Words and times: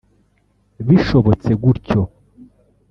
Bishobotse 0.87 1.51
gutyo 1.63 2.01